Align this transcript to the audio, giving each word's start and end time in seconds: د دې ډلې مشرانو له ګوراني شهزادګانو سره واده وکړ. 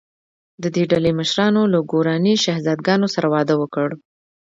د 0.61 0.63
دې 0.75 0.83
ډلې 0.91 1.11
مشرانو 1.19 1.61
له 1.73 1.79
ګوراني 1.91 2.33
شهزادګانو 2.43 3.07
سره 3.15 3.27
واده 3.33 3.55
وکړ. 3.61 3.89